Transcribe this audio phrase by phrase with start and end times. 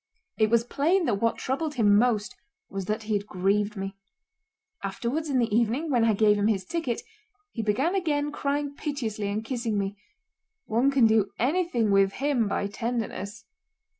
[0.39, 2.35] It was plain that what troubled him most
[2.71, 3.97] was that he had grieved me.
[4.83, 7.03] Afterwards in the evening when I gave him his ticket,
[7.51, 9.95] he again began crying piteously and kissing me.
[10.65, 13.45] One can do anything with him by tenderness.